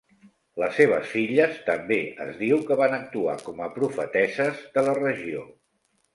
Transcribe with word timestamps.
Les 0.61 0.77
seves 0.77 1.11
filles 1.11 1.59
també 1.67 1.99
es 2.25 2.31
diu 2.39 2.63
que 2.71 2.79
van 2.81 2.97
actuar 2.99 3.37
com 3.51 3.63
a 3.67 3.71
profetesses 3.77 4.67
de 4.79 4.87
la 4.91 4.99
regió. 5.05 5.47